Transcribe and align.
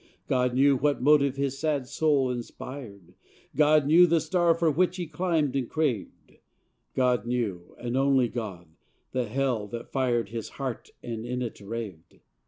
God 0.27 0.55
knew 0.55 0.77
what 0.77 0.99
motive 0.99 1.35
his 1.35 1.59
sad 1.59 1.85
soul 1.85 2.31
inspired: 2.31 3.13
God 3.55 3.85
knew 3.85 4.07
the 4.07 4.19
star 4.19 4.55
for 4.55 4.71
which 4.71 4.97
he 4.97 5.05
climbed 5.05 5.55
and 5.55 5.69
craved: 5.69 6.37
God 6.95 7.27
knew, 7.27 7.75
and 7.77 7.95
only 7.95 8.27
God, 8.27 8.65
the 9.11 9.27
hell 9.27 9.67
that 9.67 9.91
fired 9.91 10.29
His 10.29 10.49
heart 10.57 10.89
and 11.03 11.23
in 11.23 11.43
it 11.43 11.59
raved. 11.61 12.19